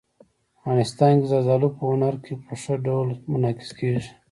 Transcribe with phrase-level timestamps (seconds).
[0.59, 4.09] افغانستان کې زردالو په هنر کې په ښه ډول منعکس کېږي.